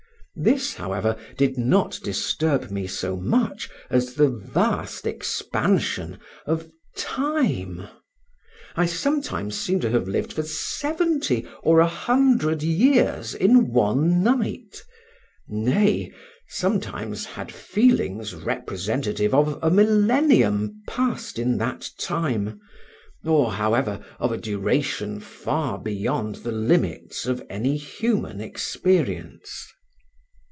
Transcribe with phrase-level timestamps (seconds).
[0.33, 7.89] This, however, did not disturb me so much as the vast expansion of time;
[8.77, 16.13] I sometimes seemed to have lived for 70 or 100 years in one night—nay,
[16.47, 22.57] sometimes had feelings representative of a millennium passed in that time,
[23.25, 29.67] or, however, of a duration far beyond the limits of any human experience.